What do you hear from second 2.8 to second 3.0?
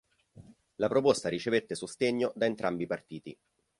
i